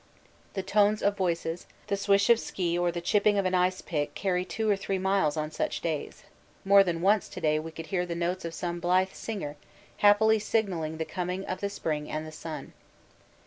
[0.55, 4.15] The tones of voices, the swish of ski or the chipping of an ice pick
[4.15, 6.23] carry two or three miles on such days
[6.65, 9.57] more than once to day we could hear the notes of some blithe singer
[9.97, 12.73] happily signalling the coming of the spring and the sun.